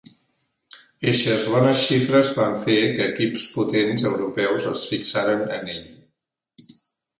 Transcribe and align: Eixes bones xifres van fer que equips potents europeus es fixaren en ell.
Eixes 1.11 1.43
bones 1.55 1.83
xifres 1.89 2.31
van 2.39 2.57
fer 2.63 2.79
que 2.97 3.05
equips 3.13 3.45
potents 3.59 4.09
europeus 4.15 4.67
es 4.73 4.89
fixaren 4.95 5.47
en 5.61 5.73
ell. 5.77 5.97